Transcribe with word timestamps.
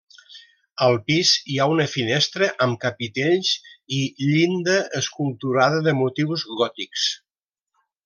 Al 0.85 0.95
pis 1.09 1.33
hi 1.55 1.57
ha 1.57 1.67
una 1.73 1.85
finestra 1.91 2.47
amb 2.67 2.81
capitells 2.87 3.53
i 4.01 4.01
llinda 4.25 4.81
esculturada 5.03 5.87
de 5.91 5.95
motius 6.03 6.51
gòtics. 6.65 7.09